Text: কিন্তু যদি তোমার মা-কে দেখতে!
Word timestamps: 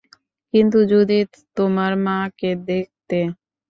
কিন্তু 0.53 0.79
যদি 0.93 1.17
তোমার 1.57 1.91
মা-কে 2.05 2.51
দেখতে! 2.67 3.19